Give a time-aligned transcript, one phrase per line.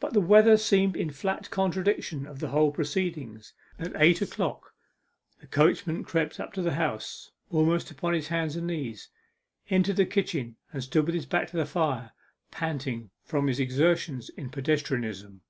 [0.00, 3.42] But the weather seemed in flat contradiction of the whole proceeding.
[3.78, 4.72] At eight o'clock
[5.40, 9.10] the coachman crept up to the House almost upon his hands and knees,
[9.68, 12.12] entered the kitchen, and stood with his back to the fire,
[12.50, 15.40] panting from his exertions in pedestrianism.